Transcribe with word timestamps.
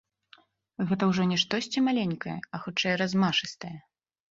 Гэта 0.91 1.09
ўжо 1.09 1.25
не 1.33 1.37
штосьці 1.43 1.85
маленькае, 1.89 2.37
а 2.53 2.63
хутчэй 2.65 2.99
размашыстае. 3.05 3.77